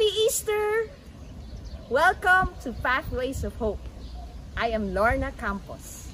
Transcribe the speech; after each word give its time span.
Happy 0.00 0.16
Easter! 0.24 0.88
Welcome 1.90 2.54
to 2.62 2.72
Pathways 2.72 3.44
of 3.44 3.54
Hope. 3.56 3.84
I 4.56 4.68
am 4.68 4.94
Lorna 4.94 5.30
Campos. 5.36 6.08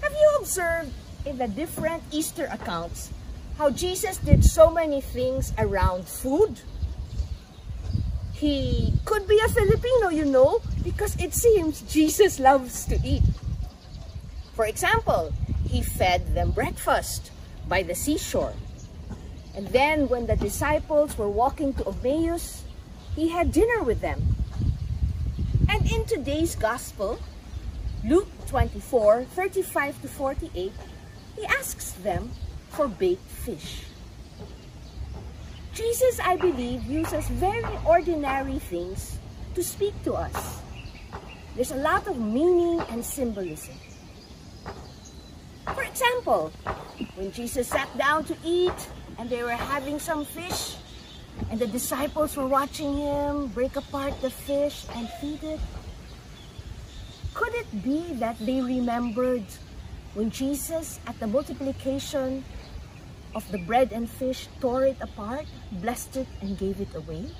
Have 0.00 0.12
you 0.12 0.36
observed 0.38 0.92
in 1.26 1.38
the 1.38 1.48
different 1.48 2.04
Easter 2.12 2.46
accounts 2.52 3.10
how 3.58 3.70
Jesus 3.70 4.18
did 4.18 4.44
so 4.44 4.70
many 4.70 5.00
things 5.00 5.52
around 5.58 6.06
food? 6.06 6.60
He 8.34 8.94
could 9.04 9.26
be 9.26 9.40
a 9.44 9.48
Filipino, 9.48 10.10
you 10.10 10.24
know, 10.24 10.60
because 10.84 11.16
it 11.16 11.34
seems 11.34 11.82
Jesus 11.90 12.38
loves 12.38 12.86
to 12.86 13.00
eat. 13.02 13.26
For 14.54 14.66
example, 14.66 15.32
he 15.66 15.82
fed 15.82 16.36
them 16.36 16.52
breakfast 16.52 17.32
by 17.66 17.82
the 17.82 17.96
seashore. 17.96 18.54
And 19.54 19.66
then 19.68 20.08
when 20.08 20.26
the 20.26 20.36
disciples 20.36 21.16
were 21.18 21.28
walking 21.28 21.74
to 21.74 21.88
Emmaus, 21.88 22.64
he 23.14 23.28
had 23.28 23.52
dinner 23.52 23.82
with 23.82 24.00
them. 24.00 24.20
And 25.68 25.90
in 25.90 26.04
today's 26.06 26.56
gospel, 26.56 27.18
Luke 28.04 28.28
24, 28.48 29.24
35 29.24 30.02
to 30.02 30.08
48, 30.08 30.72
he 31.36 31.44
asks 31.46 31.92
them 32.02 32.30
for 32.70 32.88
baked 32.88 33.28
fish. 33.28 33.84
Jesus, 35.74 36.20
I 36.20 36.36
believe, 36.36 36.84
uses 36.84 37.28
very 37.28 37.64
ordinary 37.86 38.58
things 38.58 39.18
to 39.54 39.62
speak 39.62 39.94
to 40.04 40.14
us. 40.14 40.60
There's 41.54 41.72
a 41.72 41.76
lot 41.76 42.06
of 42.08 42.18
meaning 42.18 42.80
and 42.88 43.04
symbolism. 43.04 43.76
For 45.74 45.82
example, 45.82 46.52
when 47.14 47.32
Jesus 47.32 47.68
sat 47.68 47.88
down 47.96 48.24
to 48.24 48.36
eat 48.44 48.76
and 49.22 49.30
they 49.30 49.44
were 49.44 49.54
having 49.54 50.00
some 50.00 50.24
fish, 50.24 50.74
and 51.48 51.60
the 51.60 51.66
disciples 51.68 52.36
were 52.36 52.48
watching 52.48 52.96
him 52.96 53.46
break 53.54 53.76
apart 53.76 54.10
the 54.20 54.28
fish 54.28 54.84
and 54.96 55.08
feed 55.22 55.38
it, 55.44 55.60
could 57.32 57.54
it 57.54 57.70
be 57.84 58.02
that 58.14 58.34
they 58.40 58.60
remembered 58.60 59.46
when 60.14 60.28
Jesus, 60.28 60.98
at 61.06 61.14
the 61.20 61.28
multiplication 61.28 62.42
of 63.36 63.48
the 63.52 63.58
bread 63.58 63.92
and 63.92 64.10
fish, 64.10 64.48
tore 64.58 64.86
it 64.86 64.98
apart, 65.00 65.46
blessed 65.70 66.16
it, 66.16 66.26
and 66.40 66.58
gave 66.58 66.80
it 66.80 66.92
away? 66.96 67.30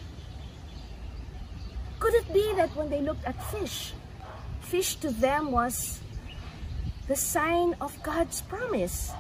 Could 1.99 2.15
it 2.15 2.33
be 2.33 2.47
that 2.55 2.71
when 2.77 2.91
they 2.91 3.01
looked 3.01 3.25
at 3.25 3.35
fish, 3.51 3.93
fish 4.61 4.95
to 5.03 5.11
them 5.11 5.51
was 5.51 5.99
the 7.09 7.17
sign 7.17 7.75
of 7.81 8.01
God's 8.05 8.41
promise? 8.43 9.11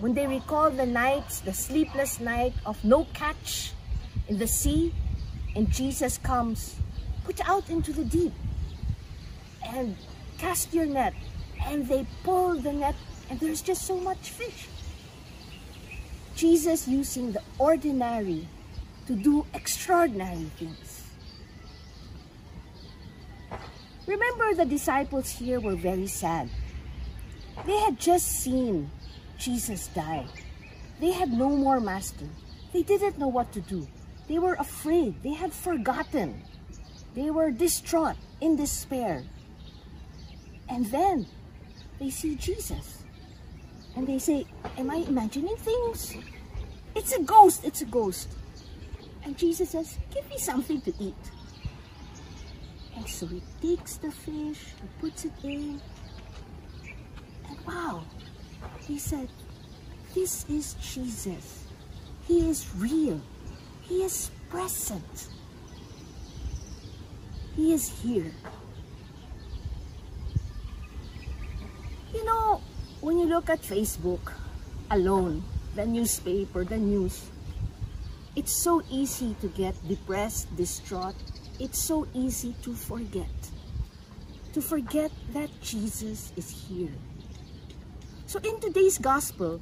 When 0.00 0.14
they 0.14 0.26
recall 0.26 0.70
the 0.70 0.86
nights, 0.86 1.40
the 1.40 1.52
sleepless 1.52 2.20
night 2.20 2.54
of 2.64 2.82
no 2.82 3.04
catch 3.12 3.72
in 4.28 4.38
the 4.38 4.46
sea, 4.46 4.94
and 5.54 5.70
Jesus 5.70 6.16
comes, 6.16 6.76
put 7.24 7.46
out 7.46 7.68
into 7.68 7.92
the 7.92 8.04
deep 8.04 8.32
and 9.62 9.94
cast 10.38 10.72
your 10.72 10.86
net. 10.86 11.12
And 11.66 11.86
they 11.86 12.06
pull 12.24 12.54
the 12.54 12.72
net, 12.72 12.94
and 13.28 13.38
there's 13.38 13.60
just 13.60 13.82
so 13.82 14.00
much 14.00 14.30
fish. 14.30 14.68
Jesus 16.34 16.88
using 16.88 17.32
the 17.32 17.42
ordinary 17.58 18.48
to 19.06 19.14
do 19.14 19.44
extraordinary 19.52 20.48
things. 20.58 21.04
Remember 24.06 24.54
the 24.54 24.64
disciples 24.64 25.28
here 25.28 25.60
were 25.60 25.76
very 25.76 26.06
sad. 26.06 26.48
They 27.66 27.76
had 27.76 28.00
just 28.00 28.26
seen 28.26 28.90
Jesus 29.40 29.88
died. 29.88 30.28
They 31.00 31.12
had 31.12 31.32
no 31.32 31.48
more 31.48 31.80
master. 31.80 32.28
They 32.72 32.82
didn't 32.82 33.18
know 33.18 33.28
what 33.28 33.50
to 33.52 33.60
do. 33.60 33.88
They 34.28 34.38
were 34.38 34.54
afraid. 34.60 35.22
They 35.22 35.32
had 35.32 35.52
forgotten. 35.52 36.42
They 37.14 37.30
were 37.30 37.50
distraught, 37.50 38.16
in 38.40 38.54
despair. 38.54 39.24
And 40.68 40.86
then 40.86 41.26
they 41.98 42.10
see 42.10 42.36
Jesus. 42.36 43.02
And 43.96 44.06
they 44.06 44.18
say, 44.18 44.46
am 44.78 44.90
I 44.90 44.96
imagining 45.08 45.56
things? 45.56 46.14
It's 46.94 47.12
a 47.12 47.22
ghost, 47.22 47.64
it's 47.64 47.82
a 47.82 47.86
ghost. 47.86 48.28
And 49.24 49.36
Jesus 49.36 49.70
says, 49.70 49.98
give 50.14 50.28
me 50.28 50.38
something 50.38 50.80
to 50.82 50.92
eat. 51.00 51.24
And 52.96 53.08
so 53.08 53.26
he 53.26 53.42
takes 53.60 53.96
the 53.96 54.10
fish, 54.10 54.74
he 54.80 54.88
puts 55.00 55.24
it 55.24 55.32
in. 55.42 55.80
He 58.90 58.98
said, 58.98 59.28
this 60.16 60.44
is 60.50 60.74
Jesus. 60.82 61.62
He 62.26 62.50
is 62.50 62.66
real. 62.76 63.20
He 63.82 64.02
is 64.02 64.32
present. 64.50 65.28
He 67.54 67.72
is 67.72 67.88
here. 68.02 68.32
You 72.12 72.24
know, 72.24 72.60
when 73.00 73.20
you 73.20 73.26
look 73.26 73.48
at 73.48 73.62
Facebook 73.62 74.32
alone, 74.90 75.44
the 75.76 75.86
newspaper, 75.86 76.64
the 76.64 76.78
news, 76.78 77.30
it's 78.34 78.52
so 78.52 78.82
easy 78.90 79.36
to 79.40 79.46
get 79.54 79.76
depressed, 79.86 80.50
distraught. 80.56 81.14
It's 81.60 81.78
so 81.78 82.08
easy 82.12 82.56
to 82.62 82.74
forget. 82.74 83.38
To 84.54 84.60
forget 84.60 85.12
that 85.32 85.48
Jesus 85.62 86.32
is 86.36 86.50
here. 86.50 86.90
So 88.30 88.38
in 88.44 88.60
today's 88.60 88.96
gospel, 88.96 89.60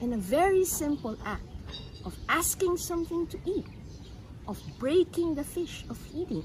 in 0.00 0.14
a 0.14 0.16
very 0.16 0.64
simple 0.64 1.16
act 1.24 1.46
of 2.04 2.12
asking 2.28 2.76
something 2.78 3.28
to 3.28 3.38
eat, 3.46 3.66
of 4.48 4.60
breaking 4.80 5.36
the 5.36 5.44
fish, 5.44 5.84
of 5.88 5.96
eating, 6.12 6.42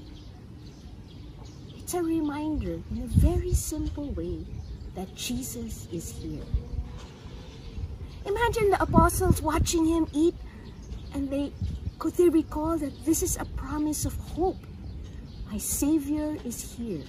it's 1.76 1.94
a 1.94 2.02
reminder 2.04 2.80
in 2.92 3.02
a 3.02 3.08
very 3.18 3.52
simple 3.52 4.12
way 4.12 4.46
that 4.94 5.12
Jesus 5.16 5.88
is 5.90 6.08
here. 6.08 6.46
Imagine 8.24 8.70
the 8.70 8.80
apostles 8.80 9.42
watching 9.42 9.86
him 9.86 10.06
eat 10.12 10.36
and 11.14 11.28
they 11.28 11.52
could 11.98 12.14
they 12.14 12.28
recall 12.28 12.78
that 12.78 12.94
this 13.04 13.24
is 13.24 13.38
a 13.38 13.44
promise 13.58 14.04
of 14.04 14.14
hope. 14.38 14.62
My 15.50 15.58
Savior 15.58 16.38
is 16.44 16.76
here 16.76 17.02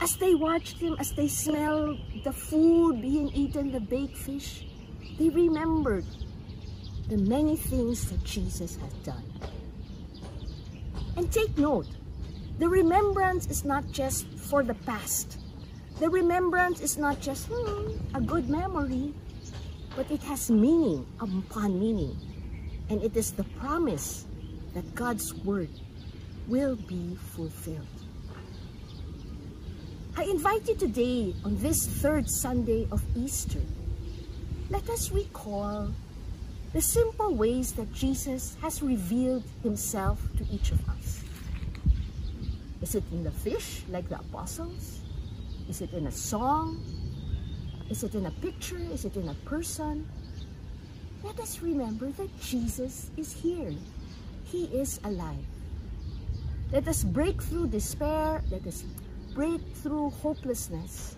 as 0.00 0.16
they 0.16 0.34
watched 0.34 0.78
him, 0.78 0.96
as 0.98 1.12
they 1.12 1.28
smelled 1.28 1.98
the 2.24 2.32
food 2.32 3.02
being 3.02 3.28
eaten, 3.34 3.70
the 3.70 3.80
baked 3.80 4.16
fish, 4.16 4.64
they 5.18 5.28
remembered 5.28 6.06
the 7.08 7.18
many 7.18 7.56
things 7.56 8.08
that 8.10 8.22
Jesus 8.24 8.76
had 8.76 9.02
done. 9.04 9.24
And 11.16 11.30
take 11.30 11.56
note, 11.58 11.86
the 12.58 12.68
remembrance 12.68 13.46
is 13.48 13.64
not 13.64 13.90
just 13.90 14.26
for 14.38 14.62
the 14.62 14.74
past. 14.86 15.38
The 15.98 16.08
remembrance 16.08 16.80
is 16.80 16.96
not 16.96 17.20
just 17.20 17.48
hmm, 17.50 17.92
a 18.14 18.20
good 18.20 18.48
memory, 18.48 19.12
but 19.94 20.10
it 20.10 20.22
has 20.22 20.50
meaning 20.50 21.06
upon 21.20 21.78
meaning. 21.78 22.16
And 22.88 23.02
it 23.02 23.16
is 23.16 23.32
the 23.32 23.44
promise 23.60 24.24
that 24.72 24.94
God's 24.94 25.34
word 25.44 25.68
will 26.48 26.76
be 26.76 27.16
fulfilled. 27.36 27.86
I 30.16 30.24
invite 30.24 30.66
you 30.68 30.74
today 30.74 31.34
on 31.44 31.56
this 31.58 31.86
third 31.86 32.28
Sunday 32.28 32.86
of 32.90 33.02
Easter, 33.16 33.60
let 34.68 34.88
us 34.90 35.12
recall 35.12 35.88
the 36.72 36.80
simple 36.80 37.34
ways 37.34 37.72
that 37.72 37.92
Jesus 37.92 38.56
has 38.60 38.82
revealed 38.82 39.44
himself 39.62 40.20
to 40.38 40.44
each 40.52 40.72
of 40.72 40.88
us. 40.88 41.22
Is 42.82 42.94
it 42.96 43.04
in 43.12 43.22
the 43.22 43.30
fish, 43.30 43.82
like 43.88 44.08
the 44.08 44.18
apostles? 44.18 45.00
Is 45.68 45.80
it 45.80 45.92
in 45.92 46.06
a 46.06 46.12
song? 46.12 46.82
Is 47.88 48.02
it 48.02 48.14
in 48.14 48.26
a 48.26 48.30
picture? 48.42 48.78
Is 48.92 49.04
it 49.04 49.16
in 49.16 49.28
a 49.28 49.34
person? 49.46 50.08
Let 51.22 51.38
us 51.38 51.62
remember 51.62 52.10
that 52.10 52.40
Jesus 52.40 53.10
is 53.16 53.32
here. 53.32 53.72
He 54.44 54.64
is 54.64 54.98
alive. 55.04 55.44
Let 56.72 56.88
us 56.88 57.04
break 57.04 57.42
through 57.42 57.68
despair. 57.68 58.42
Let 58.50 58.66
us 58.66 58.84
break 59.40 59.62
through 59.82 60.10
hopelessness 60.20 61.16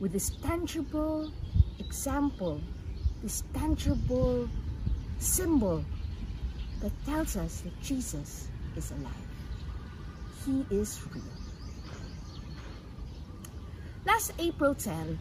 with 0.00 0.10
this 0.10 0.30
tangible 0.40 1.30
example, 1.78 2.62
this 3.22 3.42
tangible 3.52 4.48
symbol 5.18 5.84
that 6.80 6.90
tells 7.04 7.36
us 7.36 7.60
that 7.60 7.78
Jesus 7.82 8.48
is 8.74 8.90
alive. 8.92 9.28
He 10.46 10.64
is 10.74 10.98
real. 11.12 11.22
Last 14.06 14.32
April 14.38 14.74
10, 14.74 15.18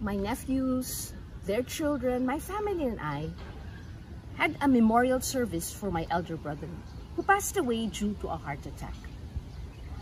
my 0.00 0.16
nephews, 0.16 1.12
their 1.46 1.62
children, 1.62 2.26
my 2.26 2.40
family 2.40 2.82
and 2.82 2.98
I 3.00 3.30
had 4.34 4.56
a 4.60 4.66
memorial 4.66 5.20
service 5.20 5.70
for 5.72 5.92
my 5.92 6.04
elder 6.10 6.36
brother 6.36 6.68
who 7.14 7.22
passed 7.22 7.56
away 7.58 7.86
due 7.86 8.16
to 8.22 8.26
a 8.26 8.36
heart 8.36 8.66
attack. 8.66 8.96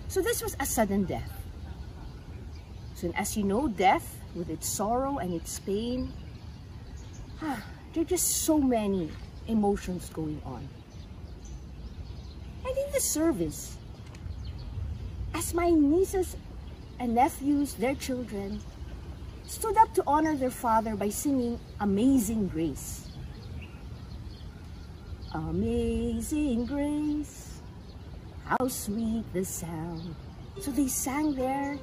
So 0.09 0.21
this 0.23 0.43
was 0.43 0.57
a 0.59 0.67
sudden 0.67 1.05
death. 1.05 1.33
So 2.95 3.13
as 3.15 3.37
you 3.37 3.45
know, 3.45 3.69
death 3.69 4.19
with 4.35 4.51
its 4.51 4.67
sorrow 4.67 5.19
and 5.19 5.33
its 5.33 5.61
pain, 5.61 6.13
ah, 7.43 7.63
there 7.95 8.03
are 8.03 8.07
just 8.07 8.43
so 8.43 8.59
many 8.59 9.11
emotions 9.47 10.11
going 10.11 10.41
on. 10.45 10.69
And 12.67 12.77
in 12.77 12.93
the 12.93 13.01
service, 13.01 13.77
as 15.35 15.55
my 15.55 15.71
nieces 15.71 16.37
and 16.99 17.15
nephews, 17.15 17.75
their 17.75 17.95
children, 17.95 18.61
stood 19.47 19.77
up 19.77 19.95
to 19.95 20.03
honor 20.07 20.37
their 20.37 20.51
father 20.51 20.97
by 20.97 21.09
singing 21.09 21.61
Amazing 21.81 22.49
Grace. 22.49 23.09
Amazing 25.33 26.67
Grace, 26.67 27.58
how 28.49 28.67
sweet 28.69 29.25
the 29.35 29.45
sound. 29.45 30.15
So 30.61 30.71
they 30.71 30.89
sang 30.89 31.35
there 31.35 31.79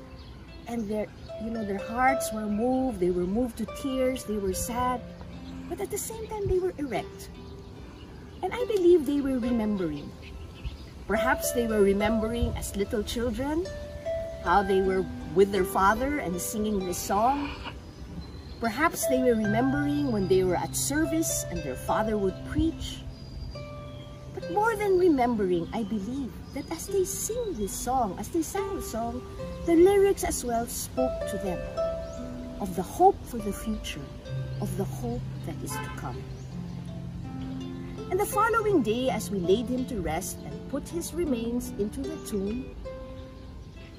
and 0.67 0.89
their 0.89 1.06
you 1.44 1.51
know 1.51 1.63
their 1.63 1.83
hearts 1.85 2.33
were 2.33 2.47
moved, 2.47 3.00
they 3.00 3.12
were 3.12 3.29
moved 3.29 3.57
to 3.57 3.65
tears, 3.81 4.23
they 4.23 4.38
were 4.38 4.53
sad, 4.53 5.00
but 5.69 5.79
at 5.79 5.91
the 5.91 5.97
same 5.97 6.25
time 6.27 6.47
they 6.47 6.57
were 6.57 6.73
erect. 6.77 7.29
And 8.41 8.51
I 8.53 8.65
believe 8.65 9.06
they 9.06 9.21
were 9.21 9.38
remembering. 9.38 10.09
Perhaps 11.07 11.51
they 11.51 11.67
were 11.67 11.81
remembering 11.81 12.50
as 12.57 12.75
little 12.75 13.03
children 13.03 13.67
how 14.44 14.63
they 14.63 14.81
were 14.81 15.06
with 15.35 15.51
their 15.51 15.65
father 15.65 16.17
and 16.19 16.39
singing 16.41 16.79
this 16.79 16.97
song. 16.97 17.51
Perhaps 18.59 19.06
they 19.07 19.21
were 19.21 19.35
remembering 19.35 20.12
when 20.12 20.27
they 20.27 20.44
were 20.44 20.56
at 20.56 20.75
service 20.75 21.45
and 21.51 21.62
their 21.62 21.75
father 21.75 22.17
would 22.17 22.35
preach. 22.50 23.04
More 24.51 24.75
than 24.75 25.00
remembering, 25.00 25.68
I 25.74 25.83
believe 25.83 26.31
that 26.53 26.69
as 26.71 26.86
they 26.88 27.03
sing 27.03 27.53
this 27.53 27.71
song, 27.71 28.15
as 28.19 28.30
they 28.30 28.44
sang 28.44 28.75
the 28.75 28.81
song, 28.81 29.21
the 29.65 29.75
lyrics 29.75 30.24
as 30.24 30.45
well 30.45 30.68
spoke 30.68 31.27
to 31.31 31.38
them 31.38 31.59
of 32.62 32.75
the 32.75 32.83
hope 32.83 33.18
for 33.25 33.38
the 33.38 33.51
future, 33.51 34.06
of 34.62 34.69
the 34.77 34.83
hope 34.83 35.21
that 35.45 35.56
is 35.63 35.71
to 35.71 35.92
come. 35.97 36.21
And 38.12 38.19
the 38.19 38.25
following 38.25 38.83
day, 38.83 39.09
as 39.09 39.31
we 39.31 39.39
laid 39.39 39.68
him 39.68 39.86
to 39.88 40.00
rest 40.00 40.38
and 40.45 40.53
put 40.69 40.88
his 40.88 41.13
remains 41.13 41.74
into 41.80 42.01
the 42.01 42.15
tomb, 42.30 42.69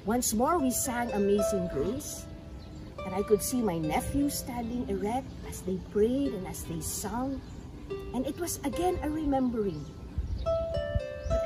once 0.05 0.33
more 0.33 0.57
we 0.57 0.71
sang 0.71 1.11
Amazing 1.11 1.67
Grace, 1.73 2.25
and 3.05 3.13
I 3.13 3.21
could 3.21 3.43
see 3.43 3.61
my 3.61 3.77
nephews 3.77 4.33
standing 4.33 4.87
erect 4.87 5.27
as 5.49 5.61
they 5.61 5.77
prayed 5.91 6.33
and 6.33 6.47
as 6.47 6.63
they 6.63 6.79
sung, 6.79 7.41
and 8.15 8.25
it 8.25 8.39
was 8.39 8.59
again 8.63 8.97
a 9.03 9.09
remembering. 9.09 9.83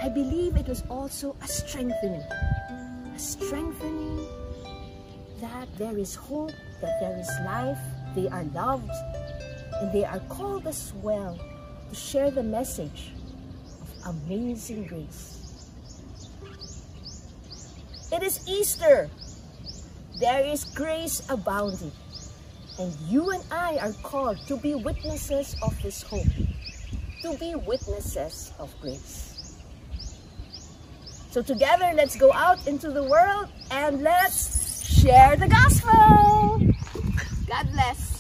I 0.02 0.10
believe 0.10 0.56
it 0.58 0.68
was 0.68 0.84
also 0.90 1.36
a 1.44 1.48
strengthening, 1.48 2.26
a 3.14 3.20
strengthening 3.20 4.26
that 5.40 5.68
there 5.78 5.96
is 5.96 6.16
hope, 6.16 6.50
that 6.82 7.00
there 7.00 7.20
is 7.20 7.30
life, 7.46 7.78
they 8.16 8.28
are 8.28 8.44
loved, 8.46 8.90
and 9.80 9.94
they 9.94 10.04
are 10.04 10.20
called 10.22 10.66
as 10.66 10.92
well 11.04 11.38
to 11.90 11.96
share 11.96 12.32
the 12.32 12.42
message 12.42 13.14
of 13.82 14.16
amazing 14.26 14.88
grace. 14.88 15.70
It 18.12 18.24
is 18.24 18.42
Easter. 18.50 19.08
There 20.20 20.44
is 20.44 20.66
grace 20.66 21.22
abounding. 21.30 21.92
And 22.80 22.92
you 23.06 23.30
and 23.30 23.44
I 23.52 23.78
are 23.78 23.94
called 24.02 24.40
to 24.48 24.58
be 24.58 24.74
witnesses 24.74 25.56
of 25.62 25.80
this 25.84 26.02
hope, 26.02 26.26
to 27.22 27.38
be 27.38 27.54
witnesses 27.54 28.52
of 28.58 28.74
grace. 28.82 29.31
So 31.32 31.42
together, 31.42 31.94
let's 31.96 32.18
go 32.18 32.34
out 32.34 32.68
into 32.68 32.92
the 32.92 33.04
world 33.04 33.48
and 33.72 34.04
let's 34.04 34.86
share 34.86 35.38
the 35.38 35.48
gospel. 35.48 36.60
God 37.48 37.72
bless. 37.72 38.11